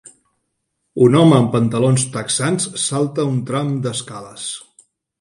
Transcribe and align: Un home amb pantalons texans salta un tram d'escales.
Un 1.07 1.17
home 1.19 1.35
amb 1.41 1.51
pantalons 1.57 2.07
texans 2.17 2.69
salta 2.87 3.29
un 3.37 3.39
tram 3.53 3.73
d'escales. 3.89 4.53